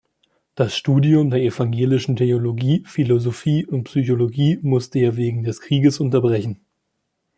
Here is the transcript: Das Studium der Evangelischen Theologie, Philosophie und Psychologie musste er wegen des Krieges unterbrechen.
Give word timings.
Das 0.55 0.75
Studium 0.75 1.29
der 1.29 1.43
Evangelischen 1.43 2.15
Theologie, 2.15 2.81
Philosophie 2.87 3.67
und 3.67 3.83
Psychologie 3.83 4.57
musste 4.63 4.97
er 4.97 5.15
wegen 5.15 5.43
des 5.43 5.61
Krieges 5.61 5.99
unterbrechen. 5.99 6.65